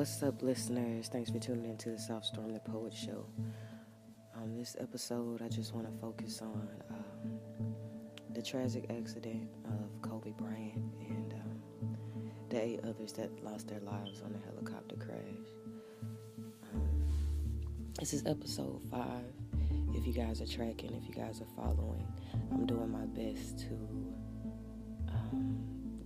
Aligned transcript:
What's 0.00 0.22
up, 0.22 0.40
listeners? 0.40 1.08
Thanks 1.08 1.28
for 1.28 1.38
tuning 1.38 1.66
in 1.66 1.76
to 1.76 1.90
the 1.90 1.98
Soft 1.98 2.24
Storm 2.24 2.54
the 2.54 2.60
Poet 2.60 2.94
Show. 2.94 3.26
Um, 4.34 4.56
this 4.56 4.74
episode, 4.80 5.42
I 5.42 5.48
just 5.48 5.74
want 5.74 5.86
to 5.86 6.00
focus 6.00 6.40
on 6.40 6.70
um, 6.88 7.38
the 8.32 8.40
tragic 8.40 8.86
accident 8.88 9.50
of 9.66 10.00
Kobe 10.00 10.30
Bryant 10.30 10.82
and 11.06 11.34
um, 11.34 12.30
the 12.48 12.64
eight 12.64 12.80
others 12.82 13.12
that 13.12 13.44
lost 13.44 13.68
their 13.68 13.80
lives 13.80 14.22
on 14.22 14.32
the 14.32 14.38
helicopter 14.38 14.96
crash. 14.96 15.18
Um, 16.72 17.04
this 17.98 18.14
is 18.14 18.24
episode 18.24 18.80
five. 18.90 19.34
If 19.92 20.06
you 20.06 20.14
guys 20.14 20.40
are 20.40 20.46
tracking, 20.46 20.94
if 20.94 21.06
you 21.06 21.14
guys 21.14 21.42
are 21.42 21.62
following, 21.62 22.10
I'm 22.50 22.64
doing 22.64 22.90
my 22.90 23.04
best 23.04 23.58
to 23.58 23.78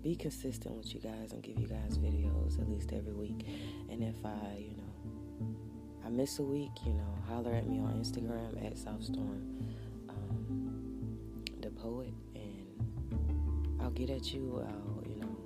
be 0.04 0.14
consistent 0.14 0.74
with 0.76 0.94
you 0.94 1.00
guys 1.00 1.32
and 1.32 1.42
give 1.42 1.58
you 1.58 1.66
guys 1.66 1.96
videos 1.96 2.60
at 2.60 2.68
least 2.68 2.92
every 2.92 3.14
week. 3.14 3.46
And 3.90 4.02
if 4.04 4.14
I, 4.22 4.58
you 4.58 4.76
know, 4.76 5.56
I 6.04 6.10
miss 6.10 6.38
a 6.38 6.42
week, 6.42 6.72
you 6.84 6.92
know, 6.92 7.18
holler 7.26 7.54
at 7.54 7.66
me 7.66 7.78
on 7.78 7.94
Instagram 7.94 8.64
at 8.66 8.74
Softstorm, 8.74 9.40
um, 10.10 11.18
the 11.62 11.70
poet, 11.70 12.12
and 12.34 13.80
I'll 13.80 13.90
get 13.90 14.10
at 14.10 14.30
you. 14.34 14.62
I'll, 14.68 15.02
you 15.08 15.16
know, 15.16 15.36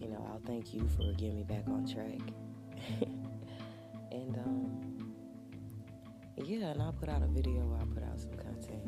you 0.00 0.08
know, 0.08 0.26
I'll 0.32 0.40
thank 0.46 0.72
you 0.72 0.88
for 0.96 1.12
getting 1.12 1.36
me 1.36 1.42
back 1.42 1.68
on 1.68 1.86
track. 1.86 2.18
and 4.10 4.38
um, 4.38 5.14
yeah, 6.38 6.68
and 6.70 6.80
I'll 6.80 6.94
put 6.94 7.10
out 7.10 7.22
a 7.22 7.26
video. 7.26 7.76
I'll 7.78 7.86
put 7.86 8.02
out 8.04 8.18
some 8.18 8.32
content 8.32 8.80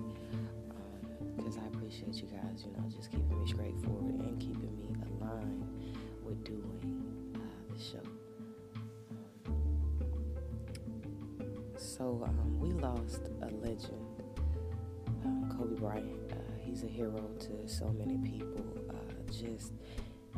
because 1.37 1.57
I 1.57 1.67
appreciate 1.67 2.15
you 2.15 2.29
guys, 2.29 2.65
you 2.65 2.73
know, 2.73 2.89
just 2.95 3.11
keeping 3.11 3.39
me 3.39 3.47
straightforward 3.47 4.15
and 4.21 4.41
keeping 4.41 4.77
me 4.79 4.95
aligned 5.21 5.65
with 6.25 6.45
doing 6.45 7.37
uh, 7.37 7.75
the 7.75 7.81
show. 7.81 8.09
so 12.03 12.25
um, 12.27 12.59
we 12.59 12.73
lost 12.73 13.21
a 13.43 13.47
legend, 13.65 14.23
um, 15.25 15.55
Kobe 15.57 15.77
Bryant. 15.79 16.33
Uh, 16.33 16.37
he's 16.61 16.85
a 16.85 16.87
hero 16.87 17.29
to 17.39 17.69
so 17.69 17.89
many 17.99 18.17
people. 18.19 18.65
Uh, 18.91 19.33
just 19.33 19.73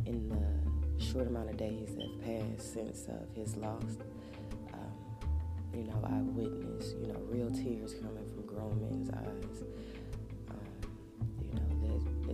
in 0.07 0.29
the 0.29 1.03
short 1.05 1.27
amount 1.27 1.51
of 1.51 1.57
days 1.57 1.95
that 1.95 2.03
have 2.03 2.23
passed 2.23 2.75
since 2.75 3.07
of 3.07 3.35
his 3.35 3.57
loss, 3.57 3.99
um, 4.73 4.93
you 5.73 5.85
know, 5.85 6.01
I 6.05 6.21
witnessed, 6.23 6.97
you 6.99 7.07
know, 7.07 7.21
real 7.29 7.51
tears 7.51 7.95
coming 7.95 8.27
from 8.27 8.47
grown 8.47 8.81
men's 8.81 9.11
eyes 9.11 9.65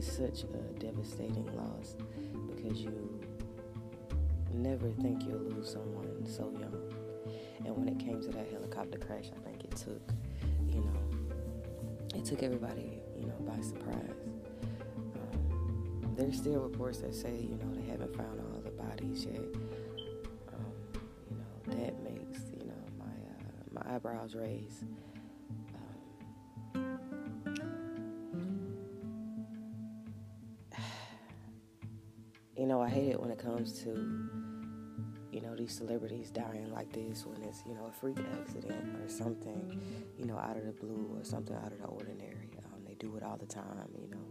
is 0.01 0.07
such 0.11 0.45
a 0.45 0.81
devastating 0.81 1.47
loss 1.55 1.95
because 2.49 2.81
you 2.81 3.21
never 4.55 4.89
think 4.93 5.27
you'll 5.27 5.39
lose 5.39 5.71
someone 5.71 6.27
so 6.27 6.51
young. 6.59 6.75
And 7.67 7.77
when 7.77 7.87
it 7.87 7.99
came 7.99 8.19
to 8.23 8.29
that 8.29 8.51
helicopter 8.51 8.99
crash, 8.99 9.27
I 9.37 9.41
think 9.47 9.63
it 9.63 9.77
took, 9.77 10.01
you 10.71 10.81
know, 10.81 11.37
it 12.15 12.25
took 12.25 12.43
everybody, 12.43 13.03
you 13.19 13.27
know, 13.27 13.35
by 13.41 13.61
surprise. 13.61 14.17
Um, 15.17 16.15
there's 16.17 16.39
still 16.39 16.61
reports 16.61 17.01
that 17.01 17.15
say, 17.15 17.37
you 17.37 17.59
know, 17.59 17.75
they 17.75 17.91
haven't 17.91 18.17
found 18.17 18.41
all 18.41 18.61
the 18.65 18.71
bodies 18.71 19.27
yet. 19.27 19.45
Um, 20.55 20.73
you 21.31 21.37
know, 21.37 21.77
that 21.77 22.03
makes, 22.03 22.41
you 22.59 22.65
know, 22.65 22.83
my 22.99 23.05
uh, 23.05 23.85
my 23.85 23.95
eyebrows 23.97 24.35
raise. 24.35 24.83
It 33.21 33.23
when 33.23 33.31
it 33.31 33.39
comes 33.39 33.83
to, 33.83 33.91
you 35.33 35.41
know, 35.41 35.55
these 35.55 35.77
celebrities 35.77 36.31
dying 36.31 36.71
like 36.73 36.93
this 36.93 37.25
when 37.27 37.43
it's, 37.43 37.63
you 37.67 37.75
know, 37.75 37.87
a 37.87 37.93
freak 37.93 38.19
accident 38.41 38.97
or 38.97 39.09
something, 39.09 39.81
you 40.19 40.27
know, 40.27 40.39
out 40.39 40.57
of 40.57 40.65
the 40.65 40.73
blue 40.73 41.15
or 41.17 41.25
something 41.25 41.57
out 41.57 41.73
of 41.73 41.79
the 41.79 41.87
ordinary. 41.87 42.51
Um, 42.65 42.83
they 42.87 42.95
do 42.95 43.17
it 43.17 43.23
all 43.23 43.37
the 43.37 43.47
time, 43.47 43.89
you 44.01 44.09
know. 44.09 44.25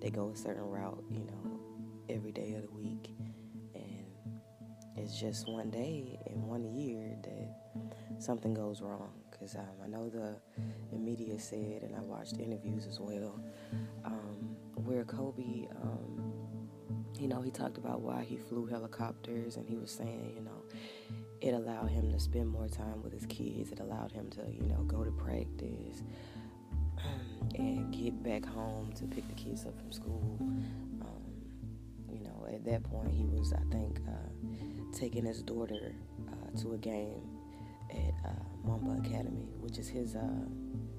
They 0.00 0.10
go 0.10 0.30
a 0.30 0.36
certain 0.36 0.64
route, 0.64 1.02
you 1.10 1.24
know, 1.24 1.60
every 2.08 2.32
day 2.32 2.54
of 2.54 2.62
the 2.62 2.70
week. 2.70 3.10
And 3.74 4.06
it's 4.96 5.18
just 5.18 5.48
one 5.48 5.70
day 5.70 6.18
in 6.26 6.46
one 6.46 6.64
year 6.64 7.16
that 7.22 8.22
something 8.22 8.54
goes 8.54 8.80
wrong. 8.80 9.10
Because 9.30 9.56
um, 9.56 9.66
I 9.82 9.88
know 9.88 10.08
the, 10.08 10.36
the 10.92 10.98
media 10.98 11.38
said, 11.38 11.82
and 11.82 11.96
I 11.96 12.00
watched 12.00 12.38
interviews 12.38 12.86
as 12.86 13.00
well, 13.00 13.40
um, 14.04 14.56
where 14.76 15.04
Kobe 15.04 15.66
um, 15.82 16.23
you 17.18 17.28
know, 17.28 17.40
he 17.40 17.50
talked 17.50 17.78
about 17.78 18.00
why 18.00 18.24
he 18.24 18.36
flew 18.36 18.66
helicopters, 18.66 19.56
and 19.56 19.68
he 19.68 19.76
was 19.76 19.90
saying, 19.90 20.32
you 20.36 20.42
know, 20.42 20.62
it 21.40 21.52
allowed 21.54 21.90
him 21.90 22.10
to 22.10 22.18
spend 22.18 22.48
more 22.48 22.68
time 22.68 23.02
with 23.02 23.12
his 23.12 23.26
kids. 23.26 23.70
It 23.70 23.80
allowed 23.80 24.12
him 24.12 24.30
to, 24.30 24.40
you 24.50 24.66
know, 24.66 24.82
go 24.84 25.04
to 25.04 25.10
practice 25.10 26.02
and 27.56 27.92
get 27.92 28.22
back 28.22 28.44
home 28.44 28.92
to 28.96 29.04
pick 29.04 29.26
the 29.28 29.34
kids 29.34 29.66
up 29.66 29.78
from 29.78 29.92
school. 29.92 30.38
Um, 30.40 31.24
you 32.10 32.20
know, 32.20 32.46
at 32.52 32.64
that 32.64 32.82
point, 32.84 33.12
he 33.12 33.24
was, 33.24 33.52
I 33.52 33.62
think, 33.70 34.00
uh, 34.08 34.96
taking 34.96 35.24
his 35.24 35.42
daughter 35.42 35.94
uh, 36.28 36.60
to 36.62 36.74
a 36.74 36.78
game 36.78 37.22
at 37.90 38.14
uh, 38.24 38.44
Mamba 38.64 39.06
Academy, 39.06 39.48
which 39.60 39.78
is 39.78 39.88
his 39.88 40.16
uh, 40.16 40.46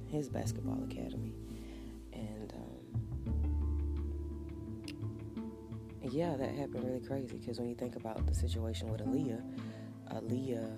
his 0.08 0.30
basketball 0.30 0.84
academy. 0.84 1.34
Yeah, 6.16 6.38
that 6.38 6.56
happened 6.56 6.86
really 6.86 7.02
crazy 7.02 7.38
because 7.38 7.60
when 7.60 7.68
you 7.68 7.76
think 7.76 7.98
about 7.98 8.26
the 8.26 8.34
situation 8.34 8.90
with 8.90 9.02
Aaliyah, 9.02 9.42
Aaliyah, 10.14 10.78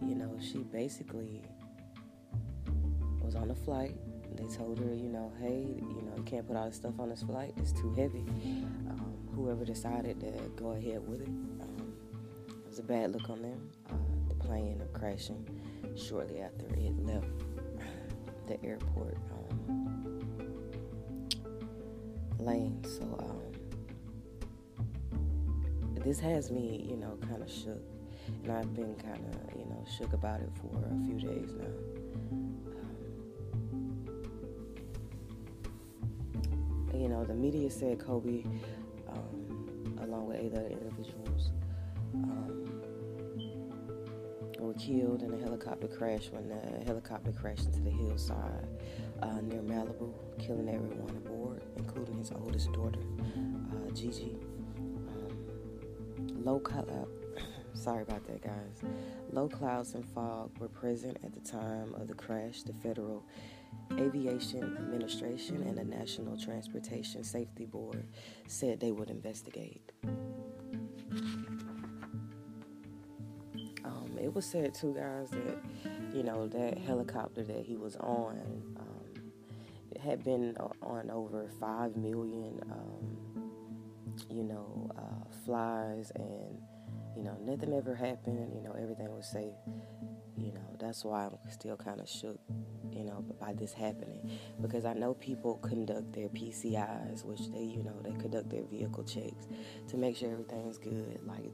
you 0.00 0.14
know, 0.14 0.34
she 0.40 0.58
basically 0.58 1.42
was 3.20 3.34
on 3.34 3.50
a 3.50 3.54
flight. 3.54 3.94
They 4.34 4.46
told 4.46 4.78
her, 4.78 4.94
you 4.94 5.10
know, 5.10 5.30
hey, 5.38 5.66
you 5.78 6.02
know, 6.02 6.14
you 6.16 6.22
can't 6.22 6.46
put 6.46 6.56
all 6.56 6.64
this 6.64 6.76
stuff 6.76 6.98
on 6.98 7.10
this 7.10 7.22
flight; 7.22 7.52
it's 7.58 7.72
too 7.72 7.92
heavy. 7.92 8.24
Um, 8.88 9.14
whoever 9.34 9.66
decided 9.66 10.18
to 10.20 10.32
go 10.56 10.70
ahead 10.70 11.06
with 11.06 11.20
it, 11.20 11.28
um, 11.28 11.92
it 12.48 12.66
was 12.66 12.78
a 12.78 12.82
bad 12.82 13.12
look 13.12 13.28
on 13.28 13.42
them. 13.42 13.70
Uh, 13.90 13.94
the 14.28 14.34
plane 14.34 14.68
ended 14.68 14.82
up 14.82 14.94
crashing 14.94 15.46
shortly 15.94 16.40
after 16.40 16.64
it 16.74 16.98
left 17.04 17.26
the 18.48 18.64
airport 18.64 19.18
um, 19.68 20.20
lane. 22.38 22.82
So. 22.84 23.51
This 26.04 26.18
has 26.18 26.50
me, 26.50 26.84
you 26.90 26.96
know, 26.96 27.16
kind 27.28 27.42
of 27.42 27.50
shook. 27.50 27.80
And 28.42 28.52
I've 28.52 28.74
been 28.74 28.94
kind 28.96 29.24
of, 29.24 29.56
you 29.56 29.64
know, 29.66 29.84
shook 29.96 30.12
about 30.12 30.40
it 30.40 30.50
for 30.56 30.76
a 30.84 30.98
few 31.06 31.14
days 31.14 31.54
now. 31.54 31.64
Um, 36.92 37.00
you 37.00 37.08
know, 37.08 37.24
the 37.24 37.34
media 37.34 37.70
said 37.70 38.00
Kobe, 38.00 38.42
um, 39.08 39.96
along 40.02 40.26
with 40.26 40.40
eight 40.40 40.52
other 40.54 40.66
individuals, 40.66 41.50
um, 42.14 42.82
were 44.58 44.74
killed 44.74 45.22
in 45.22 45.32
a 45.34 45.38
helicopter 45.38 45.86
crash 45.86 46.30
when 46.30 46.48
the 46.48 46.84
helicopter 46.84 47.30
crashed 47.30 47.66
into 47.66 47.80
the 47.80 47.90
hillside 47.90 48.66
uh, 49.22 49.40
near 49.42 49.62
Malibu, 49.62 50.12
killing 50.40 50.68
everyone 50.68 51.10
aboard, 51.10 51.62
including 51.76 52.18
his 52.18 52.32
oldest 52.32 52.72
daughter, 52.72 52.98
uh, 53.36 53.90
Gigi 53.94 54.36
low 56.44 56.58
cloud. 56.58 57.08
Sorry 57.74 58.02
about 58.02 58.26
that, 58.26 58.42
guys. 58.42 58.82
Low 59.30 59.48
clouds 59.48 59.94
and 59.94 60.04
fog 60.04 60.50
were 60.58 60.68
present 60.68 61.18
at 61.24 61.32
the 61.32 61.40
time 61.40 61.94
of 61.94 62.08
the 62.08 62.14
crash. 62.14 62.62
The 62.62 62.74
Federal 62.74 63.24
Aviation 63.98 64.62
Administration 64.62 65.62
and 65.62 65.76
the 65.76 65.84
National 65.84 66.36
Transportation 66.36 67.24
Safety 67.24 67.64
Board 67.64 68.06
said 68.46 68.80
they 68.80 68.92
would 68.92 69.10
investigate. 69.10 69.92
Um, 73.84 74.16
it 74.20 74.32
was 74.32 74.44
said 74.46 74.74
too, 74.74 74.94
guys, 74.94 75.30
that 75.30 75.58
you 76.14 76.22
know 76.22 76.46
that 76.48 76.78
helicopter 76.78 77.42
that 77.42 77.64
he 77.64 77.76
was 77.76 77.96
on 77.96 78.40
um, 78.76 79.32
had 80.00 80.22
been 80.24 80.56
on 80.82 81.10
over 81.10 81.48
five 81.60 81.96
million. 81.96 82.60
Um, 82.70 83.21
you 84.28 84.42
know, 84.42 84.90
uh, 84.96 85.24
flies 85.44 86.12
and, 86.14 86.60
you 87.16 87.22
know, 87.22 87.36
nothing 87.40 87.72
ever 87.72 87.94
happened. 87.94 88.52
You 88.54 88.62
know, 88.62 88.74
everything 88.80 89.14
was 89.14 89.26
safe. 89.26 89.54
You 90.36 90.52
know, 90.52 90.76
that's 90.78 91.04
why 91.04 91.26
I'm 91.26 91.50
still 91.50 91.76
kind 91.76 92.00
of 92.00 92.08
shook, 92.08 92.38
you 92.90 93.04
know, 93.04 93.24
by 93.40 93.52
this 93.52 93.72
happening. 93.72 94.38
Because 94.60 94.84
I 94.84 94.94
know 94.94 95.14
people 95.14 95.56
conduct 95.56 96.12
their 96.12 96.28
PCIs, 96.28 97.24
which 97.24 97.50
they, 97.52 97.62
you 97.62 97.82
know, 97.82 97.94
they 98.02 98.12
conduct 98.12 98.50
their 98.50 98.64
vehicle 98.64 99.04
checks 99.04 99.46
to 99.88 99.96
make 99.96 100.16
sure 100.16 100.32
everything's 100.32 100.78
good. 100.78 101.20
Like, 101.26 101.52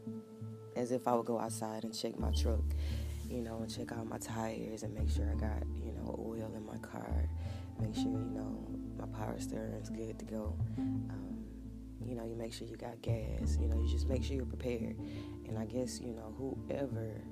as 0.77 0.93
if 0.93 1.09
I 1.09 1.15
would 1.15 1.27
go 1.27 1.39
outside 1.39 1.85
and 1.85 1.93
check 1.93 2.19
my 2.19 2.31
truck, 2.31 2.63
you 3.29 3.43
know, 3.43 3.59
and 3.59 3.75
check 3.75 3.93
out 3.93 4.07
my 4.07 4.19
tires 4.19 4.85
and 4.85 4.95
make 4.95 5.11
sure 5.11 5.29
I 5.31 5.35
got, 5.35 5.63
you 5.85 5.93
know, 5.93 6.17
oil 6.19 6.53
in 6.55 6.65
my 6.65 6.79
car. 6.79 7.29
Make 7.81 7.95
sure, 7.95 8.05
you 8.05 8.31
know, 8.33 8.67
my 8.99 9.07
power 9.19 9.37
steering's 9.39 9.91
good 9.91 10.19
to 10.19 10.25
go. 10.25 10.57
Um, 10.79 11.38
you 12.05 12.15
know, 12.15 12.25
you 12.25 12.35
make 12.35 12.53
sure 12.53 12.67
you 12.67 12.77
got 12.77 13.01
gas. 13.03 13.59
You 13.61 13.69
know, 13.69 13.81
you 13.81 13.89
just 13.89 14.09
make 14.09 14.25
sure 14.25 14.37
you're 14.37 14.45
prepared. 14.45 14.97
And 15.47 15.59
I 15.59 15.65
guess 15.65 16.01
you 16.01 16.13
know 16.13 16.35
whoever 16.37 17.23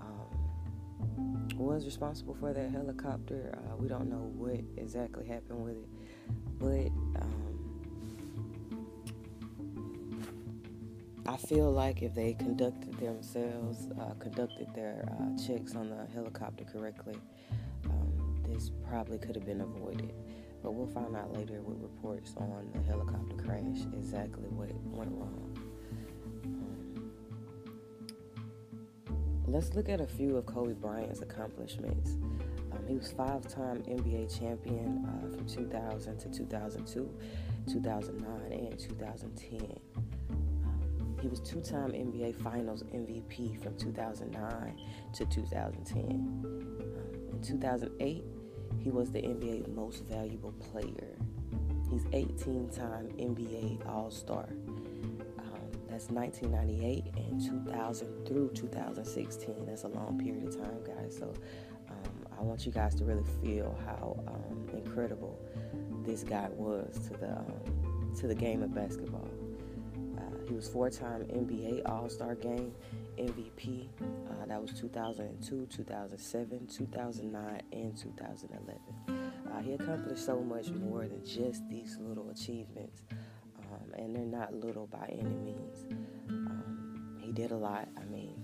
um, 0.00 1.48
was 1.56 1.84
responsible 1.84 2.34
for 2.34 2.52
that 2.52 2.70
helicopter, 2.70 3.56
uh, 3.56 3.76
we 3.76 3.88
don't 3.88 4.08
know 4.08 4.30
what 4.36 4.60
exactly 4.76 5.26
happened 5.26 5.64
with 5.64 5.76
it, 5.76 5.88
but. 6.58 7.22
Um, 7.22 7.46
I 11.28 11.36
feel 11.36 11.72
like 11.72 12.02
if 12.02 12.14
they 12.14 12.34
conducted 12.34 12.96
themselves, 12.98 13.88
uh, 14.00 14.14
conducted 14.20 14.68
their 14.74 15.08
uh, 15.10 15.36
checks 15.36 15.74
on 15.74 15.90
the 15.90 16.06
helicopter 16.14 16.64
correctly, 16.64 17.16
um, 17.86 18.40
this 18.48 18.70
probably 18.88 19.18
could 19.18 19.34
have 19.34 19.44
been 19.44 19.60
avoided. 19.60 20.12
But 20.62 20.74
we'll 20.74 20.86
find 20.86 21.16
out 21.16 21.32
later 21.32 21.60
with 21.62 21.80
reports 21.80 22.34
on 22.36 22.70
the 22.74 22.82
helicopter 22.82 23.36
crash 23.36 23.86
exactly 23.92 24.48
what 24.48 24.70
went 24.86 25.12
wrong. 25.12 25.58
Um, 26.44 27.12
let's 29.46 29.74
look 29.74 29.88
at 29.88 30.00
a 30.00 30.06
few 30.06 30.36
of 30.36 30.46
Kobe 30.46 30.72
Bryant's 30.72 31.20
accomplishments. 31.20 32.18
Um, 32.72 32.86
he 32.88 32.96
was 32.96 33.12
five-time 33.12 33.82
NBA 33.82 34.38
champion 34.38 35.06
uh, 35.06 35.36
from 35.36 35.46
2000 35.46 36.18
to 36.18 36.28
2002, 36.30 37.10
2009, 37.72 38.52
and 38.52 38.78
2010. 38.78 39.78
He 41.20 41.28
was 41.28 41.40
two 41.40 41.60
time 41.60 41.92
NBA 41.92 42.42
Finals 42.42 42.82
MVP 42.84 43.62
from 43.62 43.76
2009 43.76 44.80
to 45.14 45.24
2010. 45.26 46.00
Um, 46.04 47.16
in 47.32 47.42
2008, 47.42 48.24
he 48.86 48.92
was 48.92 49.10
the 49.10 49.18
NBA 49.18 49.74
Most 49.74 50.04
Valuable 50.04 50.52
Player. 50.70 51.16
He's 51.90 52.04
18 52.12 52.68
time 52.68 53.08
NBA 53.18 53.84
All 53.84 54.12
Star. 54.12 54.46
Um, 54.48 55.72
that's 55.88 56.08
1998 56.08 57.12
and 57.16 57.66
2000 57.66 58.26
through 58.28 58.50
2016. 58.54 59.66
That's 59.66 59.82
a 59.82 59.88
long 59.88 60.20
period 60.22 60.46
of 60.46 60.56
time, 60.56 60.84
guys. 60.84 61.16
So 61.18 61.34
um, 61.90 62.26
I 62.38 62.42
want 62.42 62.64
you 62.64 62.70
guys 62.70 62.94
to 62.96 63.04
really 63.04 63.24
feel 63.42 63.76
how 63.84 64.22
um, 64.28 64.68
incredible 64.72 65.36
this 66.04 66.22
guy 66.22 66.48
was 66.52 66.96
to 67.08 67.18
the 67.18 67.38
um, 67.38 68.14
to 68.20 68.28
the 68.28 68.36
game 68.36 68.62
of 68.62 68.72
basketball. 68.72 69.28
He 70.46 70.54
was 70.54 70.68
four-time 70.68 71.24
NBA 71.24 71.88
All-Star 71.88 72.36
Game 72.36 72.72
MVP. 73.18 73.88
Uh, 74.30 74.46
that 74.46 74.60
was 74.60 74.72
2002, 74.72 75.66
2007, 75.66 76.66
2009, 76.66 77.62
and 77.72 77.96
2011. 77.96 78.80
Uh, 79.08 79.60
he 79.60 79.72
accomplished 79.72 80.24
so 80.24 80.40
much 80.40 80.70
more 80.70 81.06
than 81.08 81.24
just 81.24 81.68
these 81.68 81.96
little 82.00 82.30
achievements, 82.30 83.02
um, 83.10 83.92
and 83.94 84.14
they're 84.14 84.22
not 84.22 84.54
little 84.54 84.86
by 84.86 85.08
any 85.10 85.36
means. 85.36 85.84
Um, 86.30 87.16
he 87.20 87.32
did 87.32 87.50
a 87.50 87.56
lot. 87.56 87.88
I 87.96 88.04
mean, 88.04 88.34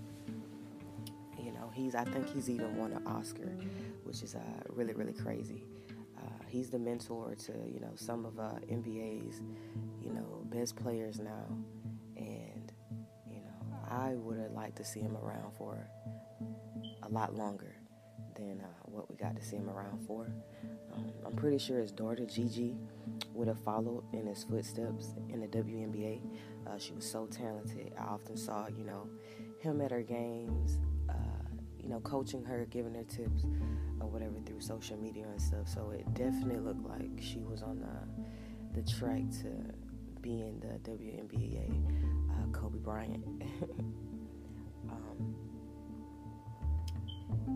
you 1.38 1.52
know, 1.52 1.70
he's. 1.72 1.94
I 1.94 2.04
think 2.04 2.32
he's 2.32 2.50
even 2.50 2.76
won 2.76 2.92
an 2.92 3.06
Oscar, 3.06 3.52
which 4.04 4.22
is 4.22 4.34
uh, 4.34 4.40
really, 4.70 4.94
really 4.94 5.12
crazy. 5.12 5.64
Uh, 6.18 6.44
he's 6.48 6.70
the 6.70 6.78
mentor 6.78 7.34
to 7.46 7.52
you 7.72 7.80
know 7.80 7.92
some 7.94 8.24
of 8.24 8.38
uh, 8.38 8.54
NBA's 8.70 9.40
you 10.02 10.12
know 10.12 10.42
best 10.46 10.76
players 10.76 11.20
now. 11.20 11.46
I 13.92 14.14
would 14.14 14.38
have 14.38 14.52
liked 14.52 14.76
to 14.76 14.84
see 14.84 15.00
him 15.00 15.16
around 15.16 15.52
for 15.58 15.86
a 17.02 17.08
lot 17.10 17.34
longer 17.34 17.76
than 18.36 18.60
uh, 18.62 18.66
what 18.84 19.10
we 19.10 19.16
got 19.16 19.36
to 19.36 19.44
see 19.44 19.56
him 19.56 19.68
around 19.68 20.06
for. 20.06 20.32
Um, 20.94 21.12
I'm 21.26 21.36
pretty 21.36 21.58
sure 21.58 21.78
his 21.78 21.92
daughter 21.92 22.24
Gigi 22.24 22.74
would 23.34 23.48
have 23.48 23.60
followed 23.60 24.04
in 24.14 24.26
his 24.26 24.44
footsteps 24.44 25.14
in 25.28 25.40
the 25.40 25.46
WNBA. 25.46 26.22
Uh, 26.66 26.78
she 26.78 26.92
was 26.92 27.08
so 27.08 27.26
talented. 27.26 27.92
I 27.98 28.04
often 28.04 28.36
saw, 28.36 28.66
you 28.68 28.84
know, 28.84 29.08
him 29.58 29.82
at 29.82 29.90
her 29.90 30.02
games, 30.02 30.78
uh, 31.10 31.12
you 31.78 31.90
know, 31.90 32.00
coaching 32.00 32.44
her, 32.44 32.66
giving 32.70 32.94
her 32.94 33.04
tips 33.04 33.44
or 34.00 34.08
whatever 34.08 34.40
through 34.46 34.60
social 34.60 34.96
media 34.96 35.26
and 35.30 35.40
stuff. 35.40 35.68
So 35.68 35.90
it 35.90 36.12
definitely 36.14 36.60
looked 36.60 36.86
like 36.86 37.10
she 37.20 37.40
was 37.40 37.62
on 37.62 37.80
the, 37.80 38.80
the 38.80 38.90
track 38.90 39.22
to 39.42 39.48
being 40.22 40.60
the 40.60 40.78
WNBA 40.90 41.68
uh, 41.68 42.21
Kobe 42.52 42.78
Bryant. 42.78 43.24
um, 44.90 45.34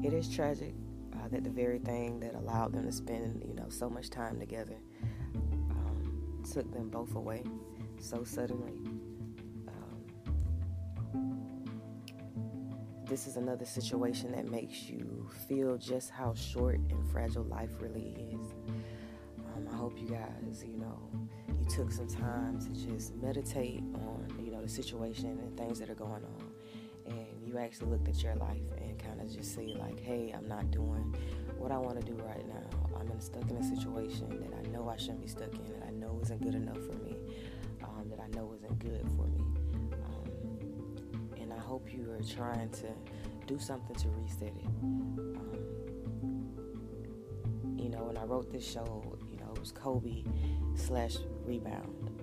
it 0.04 0.12
is 0.12 0.28
tragic 0.28 0.75
uh, 1.14 1.28
that 1.28 1.44
the 1.44 1.50
very 1.50 1.78
thing 1.78 2.20
that 2.20 2.34
allowed 2.34 2.72
them 2.72 2.84
to 2.84 2.93
spend, 2.93 3.44
you 3.46 3.54
know, 3.54 3.69
so 3.69 3.88
much 3.88 4.10
time 4.10 4.38
together 4.38 4.76
um, 5.70 6.43
took 6.52 6.72
them 6.72 6.88
both 6.88 7.14
away 7.14 7.43
so 8.00 8.25
suddenly. 8.25 8.81
Um, 9.69 11.37
this 13.04 13.26
is 13.26 13.37
another 13.37 13.64
situation 13.64 14.32
that 14.32 14.50
makes 14.50 14.82
you 14.82 15.28
feel 15.49 15.76
just 15.76 16.10
how 16.10 16.34
short 16.34 16.81
and 16.90 17.10
fragile 17.10 17.44
life 17.44 17.70
really 17.81 18.16
is. 18.32 18.52
Um, 19.38 19.69
I 19.70 19.76
hope 19.76 19.99
you 19.99 20.08
guys, 20.08 20.64
you 20.66 20.76
know, 20.76 21.10
you 21.49 21.64
took 21.69 21.90
some 21.90 22.08
time 22.08 22.58
to 22.60 22.69
just 22.87 23.14
meditate 23.16 23.82
on, 23.94 24.26
the 24.66 24.72
situation 24.72 25.38
and 25.40 25.56
things 25.56 25.78
that 25.78 25.88
are 25.88 25.94
going 25.94 26.24
on. 26.24 26.50
And 27.06 27.26
you 27.44 27.56
actually 27.58 27.90
looked 27.90 28.08
at 28.08 28.22
your 28.22 28.34
life 28.34 28.62
and 28.78 28.98
kind 28.98 29.20
of 29.20 29.32
just 29.32 29.54
say, 29.54 29.76
like, 29.78 30.00
hey, 30.00 30.34
I'm 30.36 30.48
not 30.48 30.70
doing 30.72 31.14
what 31.56 31.70
I 31.70 31.78
want 31.78 32.00
to 32.00 32.04
do 32.04 32.20
right 32.22 32.46
now. 32.48 32.68
I'm 32.98 33.08
in, 33.10 33.20
stuck 33.20 33.48
in 33.48 33.56
a 33.56 33.62
situation 33.62 34.28
that 34.40 34.52
I 34.58 34.62
know 34.70 34.88
I 34.88 34.96
shouldn't 34.96 35.22
be 35.22 35.28
stuck 35.28 35.52
in, 35.52 35.64
that 35.78 35.86
I 35.86 35.90
know 35.92 36.18
isn't 36.22 36.42
good 36.42 36.54
enough 36.56 36.78
for 36.78 36.94
me, 37.04 37.16
um, 37.84 38.08
that 38.10 38.18
I 38.18 38.26
know 38.36 38.52
isn't 38.56 38.78
good 38.80 39.06
for 39.16 39.26
me. 39.28 39.40
Um, 39.92 40.30
and 41.40 41.52
I 41.52 41.58
hope 41.58 41.92
you 41.92 42.10
are 42.10 42.34
trying 42.34 42.70
to 42.70 42.88
do 43.46 43.60
something 43.60 43.94
to 43.94 44.08
reset 44.08 44.48
it. 44.48 44.66
Um, 44.82 45.58
you 47.76 47.88
know, 47.88 48.04
when 48.04 48.16
I 48.16 48.24
wrote 48.24 48.50
this 48.52 48.68
show, 48.68 49.16
you 49.30 49.36
know, 49.36 49.52
it 49.54 49.60
was 49.60 49.70
Kobe 49.70 50.24
slash 50.74 51.18
rebound. 51.44 52.15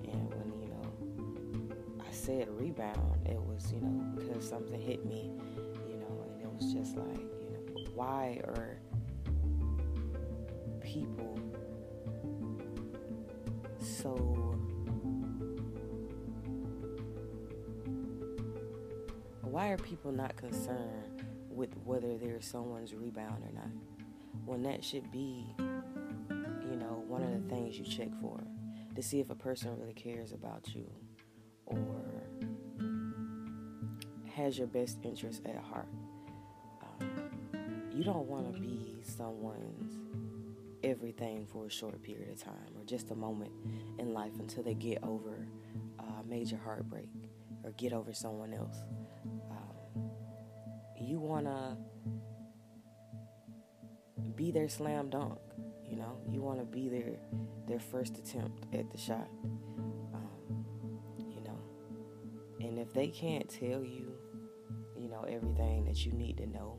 Said 2.24 2.48
rebound, 2.50 3.28
it 3.28 3.42
was, 3.42 3.70
you 3.74 3.82
know, 3.82 4.16
because 4.16 4.48
something 4.48 4.80
hit 4.80 5.06
me, 5.06 5.30
you 5.90 5.98
know, 5.98 6.26
and 6.26 6.42
it 6.42 6.50
was 6.50 6.72
just 6.74 6.96
like, 6.96 7.18
you 7.18 7.50
know, 7.52 7.92
why 7.96 8.42
are 8.46 8.80
people 10.80 11.38
so 13.80 14.16
why 19.42 19.68
are 19.70 19.78
people 19.78 20.14
not 20.14 20.36
concerned 20.38 21.26
with 21.50 21.76
whether 21.84 22.18
they're 22.18 22.42
someone's 22.42 22.94
rebound 22.94 23.44
or 23.44 23.52
not? 23.54 23.70
When 24.46 24.64
that 24.64 24.82
should 24.82 25.12
be 25.12 25.46
you 25.60 26.78
know 26.78 27.04
one 27.06 27.22
of 27.22 27.32
the 27.32 27.50
things 27.54 27.78
you 27.78 27.84
check 27.84 28.10
for 28.22 28.40
to 28.96 29.04
see 29.04 29.20
if 29.20 29.30
a 29.30 29.36
person 29.36 29.78
really 29.78 29.94
cares 29.94 30.32
about 30.32 30.74
you 30.74 30.90
or 31.66 32.13
has 34.36 34.58
your 34.58 34.68
best 34.68 34.98
interest 35.04 35.42
at 35.46 35.58
heart. 35.58 35.88
Um, 36.82 37.10
you 37.92 38.04
don't 38.04 38.28
want 38.28 38.54
to 38.54 38.60
be 38.60 38.98
someone's 39.04 40.00
everything 40.84 41.46
for 41.46 41.68
a 41.68 41.70
short 41.70 42.02
period 42.04 42.30
of 42.30 42.42
time 42.42 42.76
or 42.78 42.84
just 42.84 43.12
a 43.12 43.16
moment 43.16 43.52
in 44.00 44.14
life 44.14 44.34
until 44.40 44.64
they 44.64 44.74
get 44.74 45.02
over 45.04 45.48
a 46.00 46.24
major 46.28 46.60
heartbreak 46.64 47.10
or 47.64 47.72
get 47.72 47.94
over 47.94 48.14
someone 48.14 48.54
else. 48.54 48.78
Um, 49.52 50.10
you 51.00 51.20
want 51.20 51.46
to 51.46 51.78
be 54.36 54.52
their 54.52 54.68
slam 54.68 55.10
dunk. 55.10 55.40
You 55.88 55.98
know, 55.98 56.18
you 56.30 56.42
want 56.42 56.60
to 56.60 56.66
be 56.66 56.90
their 56.90 57.18
their 57.68 57.80
first 57.80 58.18
attempt 58.18 58.66
at 58.74 58.90
the 58.92 58.98
shot. 58.98 59.30
Um, 60.14 60.66
you 61.30 61.42
know, 61.42 61.60
and 62.60 62.80
if 62.80 62.94
they 62.94 63.08
can't 63.08 63.48
tell 63.48 63.84
you, 63.84 64.14
you 64.14 64.23
know, 65.14 65.24
everything 65.30 65.86
that 65.86 66.06
you 66.06 66.12
need 66.12 66.38
to 66.38 66.48
know, 66.48 66.78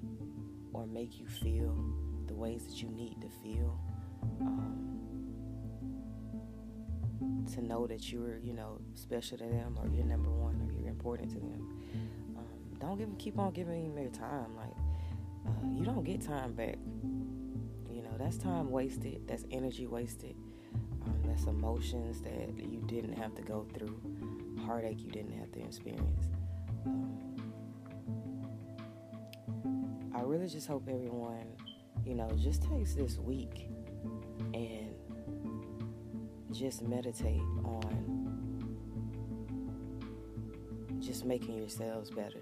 or 0.72 0.86
make 0.86 1.18
you 1.18 1.26
feel 1.26 1.74
the 2.26 2.34
ways 2.34 2.64
that 2.66 2.82
you 2.82 2.88
need 2.88 3.16
to 3.22 3.28
feel, 3.42 3.78
um, 4.40 5.00
to 7.54 7.62
know 7.62 7.86
that 7.86 8.12
you're, 8.12 8.38
you 8.38 8.52
know, 8.52 8.80
special 8.94 9.38
to 9.38 9.44
them, 9.44 9.78
or 9.80 9.88
you're 9.88 10.04
number 10.04 10.30
one, 10.30 10.60
or 10.60 10.72
you're 10.72 10.90
important 10.90 11.30
to 11.30 11.38
them. 11.38 11.62
Um, 12.36 12.78
don't 12.80 12.98
give, 12.98 13.08
keep 13.18 13.38
on 13.38 13.52
giving 13.52 13.84
them 13.84 13.94
their 13.94 14.10
time. 14.10 14.56
Like, 14.56 14.76
uh, 15.46 15.66
you 15.78 15.84
don't 15.84 16.04
get 16.04 16.20
time 16.20 16.52
back 16.52 16.78
You 17.90 18.02
know, 18.02 18.16
that's 18.18 18.36
time 18.38 18.70
wasted. 18.70 19.26
That's 19.28 19.44
energy 19.50 19.86
wasted. 19.86 20.34
Um, 21.06 21.20
that's 21.24 21.44
emotions 21.44 22.20
that 22.22 22.48
you 22.58 22.82
didn't 22.86 23.12
have 23.14 23.34
to 23.36 23.42
go 23.42 23.66
through, 23.74 24.00
heartache 24.66 25.00
you 25.00 25.10
didn't 25.10 25.38
have 25.38 25.52
to 25.52 25.60
experience. 25.60 26.26
Um, 26.86 27.23
really 30.34 30.48
just 30.48 30.66
hope 30.66 30.88
everyone, 30.88 31.46
you 32.04 32.16
know, 32.16 32.28
just 32.36 32.60
takes 32.64 32.94
this 32.94 33.18
week 33.18 33.68
and 34.52 34.92
just 36.50 36.82
meditate 36.82 37.40
on 37.64 38.66
just 40.98 41.24
making 41.24 41.56
yourselves 41.56 42.10
better. 42.10 42.40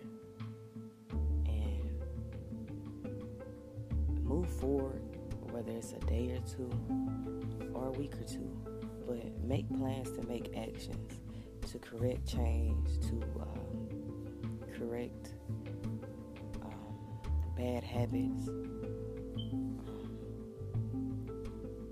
And 1.44 2.00
move 4.24 4.48
forward, 4.48 5.02
whether 5.50 5.72
it's 5.72 5.92
a 5.92 5.98
day 6.06 6.30
or 6.30 6.40
two 6.48 6.70
or 7.74 7.88
a 7.88 7.92
week 7.92 8.14
or 8.14 8.24
two, 8.24 8.50
but 9.06 9.38
make 9.44 9.68
plans 9.76 10.10
to 10.12 10.26
make 10.26 10.56
actions 10.56 11.20
to 11.70 11.78
correct 11.78 12.26
change, 12.26 12.88
to 13.00 13.22
um, 13.38 14.58
correct 14.78 15.34
bad 17.62 17.84
habits. 17.84 18.48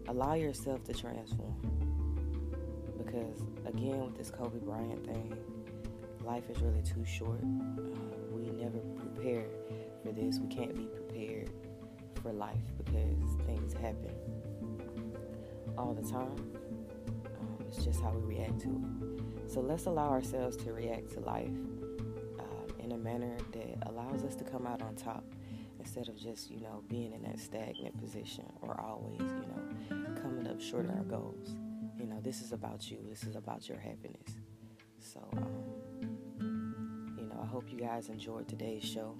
allow 0.08 0.34
yourself 0.34 0.82
to 0.84 0.92
transform. 0.92 1.54
Because, 2.98 3.40
again, 3.64 4.04
with 4.04 4.16
this 4.18 4.30
Kobe 4.30 4.58
Bryant 4.58 5.06
thing, 5.06 5.36
life 6.24 6.50
is 6.50 6.60
really 6.60 6.82
too 6.82 7.04
short. 7.04 7.40
Uh, 7.40 7.82
we 8.32 8.50
never 8.50 8.78
prepare 8.98 9.44
for 10.02 10.10
this. 10.12 10.40
We 10.40 10.48
can't 10.48 10.74
be 10.74 10.86
prepared 10.86 11.50
for 12.20 12.32
life 12.32 12.58
because 12.76 13.36
things 13.46 13.72
happen 13.72 14.12
all 15.78 15.94
the 15.94 16.02
time. 16.10 16.52
Um, 17.40 17.64
it's 17.68 17.84
just 17.84 18.02
how 18.02 18.10
we 18.10 18.34
react 18.34 18.60
to 18.62 18.68
it. 18.68 19.50
So 19.50 19.60
let's 19.60 19.86
allow 19.86 20.08
ourselves 20.10 20.56
to 20.58 20.72
react 20.72 21.12
to 21.12 21.20
life 21.20 21.48
uh, 22.40 22.82
in 22.82 22.92
a 22.92 22.98
manner 22.98 23.36
that 23.52 23.88
allows 23.88 24.24
us 24.24 24.34
to 24.34 24.44
come 24.44 24.66
out 24.66 24.82
on 24.82 24.96
top 24.96 25.24
instead 25.80 26.08
of 26.08 26.16
just, 26.16 26.50
you 26.50 26.60
know, 26.60 26.82
being 26.88 27.12
in 27.12 27.22
that 27.22 27.38
stagnant 27.38 27.98
position 28.00 28.44
or 28.60 28.78
always, 28.80 29.18
you 29.20 29.26
know, 29.26 30.20
coming 30.20 30.46
up 30.46 30.60
short 30.60 30.84
of 30.84 30.90
our 30.90 31.04
goals. 31.04 31.56
You 31.98 32.06
know, 32.06 32.20
this 32.22 32.42
is 32.42 32.52
about 32.52 32.90
you. 32.90 32.98
This 33.08 33.24
is 33.24 33.34
about 33.34 33.68
your 33.68 33.78
happiness. 33.78 34.38
So, 34.98 35.20
um, 35.36 37.14
you 37.18 37.24
know, 37.24 37.40
I 37.42 37.46
hope 37.46 37.64
you 37.70 37.78
guys 37.78 38.08
enjoyed 38.08 38.46
today's 38.46 38.84
show. 38.84 39.14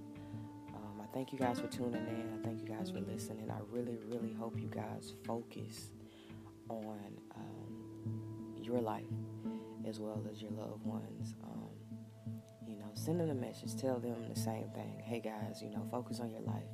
Um, 0.75 1.00
I 1.02 1.07
thank 1.14 1.33
you 1.33 1.38
guys 1.38 1.59
for 1.59 1.67
tuning 1.67 2.07
in. 2.07 2.38
I 2.38 2.47
thank 2.47 2.61
you 2.61 2.69
guys 2.69 2.90
for 2.90 3.00
listening. 3.00 3.50
I 3.50 3.59
really, 3.71 3.99
really 4.07 4.33
hope 4.33 4.61
you 4.61 4.69
guys 4.69 5.14
focus 5.25 5.90
on 6.69 6.99
um, 7.37 8.21
your 8.62 8.81
life 8.81 9.05
as 9.88 9.99
well 9.99 10.23
as 10.31 10.40
your 10.43 10.52
loved 10.52 10.85
ones. 10.85 11.35
Send 13.02 13.19
them 13.19 13.30
a 13.30 13.35
message. 13.35 13.80
Tell 13.80 13.99
them 13.99 14.28
the 14.28 14.38
same 14.38 14.69
thing. 14.75 15.02
Hey 15.02 15.21
guys, 15.21 15.62
you 15.62 15.71
know, 15.71 15.87
focus 15.90 16.21
on 16.21 16.30
your 16.30 16.42
life. 16.42 16.69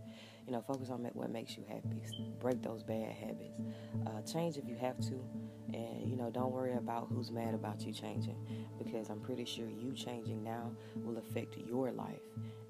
You 0.45 0.53
know, 0.53 0.61
focus 0.61 0.91
on 0.91 1.09
what 1.13 1.31
makes 1.31 1.57
you 1.57 1.65
happy. 1.69 2.03
Break 2.41 2.63
those 2.63 2.83
bad 2.83 3.13
habits. 3.13 3.61
Uh, 4.05 4.23
change 4.23 4.57
if 4.57 4.67
you 4.67 4.75
have 4.75 4.99
to, 5.03 5.25
and 5.73 6.05
you 6.05 6.17
know, 6.17 6.29
don't 6.31 6.51
worry 6.51 6.73
about 6.73 7.07
who's 7.13 7.31
mad 7.31 7.55
about 7.55 7.81
you 7.83 7.93
changing, 7.93 8.37
because 8.77 9.09
I'm 9.09 9.21
pretty 9.21 9.45
sure 9.45 9.69
you 9.69 9.93
changing 9.93 10.43
now 10.43 10.73
will 10.97 11.19
affect 11.19 11.57
your 11.59 11.93
life 11.93 12.23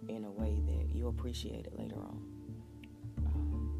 in 0.08 0.24
a 0.24 0.30
way 0.30 0.60
that 0.66 0.94
you'll 0.94 1.08
appreciate 1.08 1.64
it 1.64 1.78
later 1.78 1.96
on. 1.96 2.22
Um, 3.24 3.70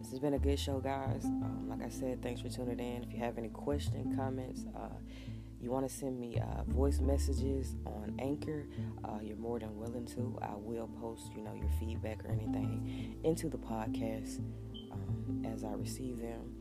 this 0.00 0.10
has 0.10 0.20
been 0.20 0.34
a 0.34 0.38
good 0.38 0.58
show, 0.58 0.80
guys. 0.80 1.26
Um, 1.26 1.66
like 1.68 1.82
I 1.82 1.90
said, 1.90 2.22
thanks 2.22 2.40
for 2.40 2.48
tuning 2.48 2.80
in. 2.80 3.02
If 3.02 3.12
you 3.12 3.18
have 3.18 3.36
any 3.36 3.50
questions, 3.50 4.16
comments, 4.16 4.64
uh, 4.74 4.88
you 5.64 5.70
want 5.70 5.88
to 5.88 5.94
send 5.94 6.20
me 6.20 6.38
uh, 6.38 6.62
voice 6.64 7.00
messages 7.00 7.74
on 7.86 8.14
Anchor, 8.18 8.66
uh, 9.02 9.18
you're 9.22 9.36
more 9.38 9.58
than 9.58 9.74
willing 9.78 10.04
to. 10.04 10.38
I 10.42 10.52
will 10.56 10.88
post, 11.00 11.32
you 11.34 11.42
know, 11.42 11.54
your 11.54 11.70
feedback 11.80 12.22
or 12.22 12.30
anything 12.30 13.16
into 13.24 13.48
the 13.48 13.56
podcast 13.56 14.40
um, 14.92 15.42
as 15.50 15.64
I 15.64 15.72
receive 15.72 16.20
them. 16.20 16.54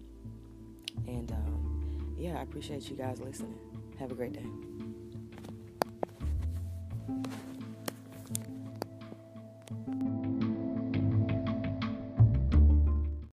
And 1.06 1.30
um, 1.34 2.16
yeah, 2.18 2.40
I 2.40 2.44
appreciate 2.44 2.90
you 2.90 2.96
guys 2.96 3.20
listening. 3.20 3.60
Have 4.00 4.12
a 4.12 4.16
great 4.16 4.32
day. 4.32 4.46